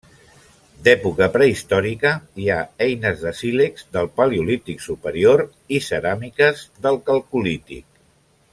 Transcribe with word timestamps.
D'època 0.85 1.27
prehistòrica, 1.35 2.13
hi 2.43 2.47
ha 2.53 2.57
eines 2.85 3.21
de 3.25 3.33
sílex 3.41 3.85
del 3.99 4.09
paleolític 4.21 4.81
superior 4.87 5.45
i 5.79 5.83
ceràmiques 5.91 6.65
del 6.87 6.99
calcolític. 7.13 7.87